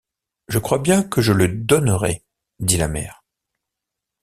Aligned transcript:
Je 0.47 0.57
crois 0.57 0.79
bien 0.79 1.03
que 1.03 1.21
je 1.21 1.31
le 1.31 1.47
donnerai! 1.47 2.25
dit 2.59 2.77
la 2.77 2.87
mère. 2.87 3.23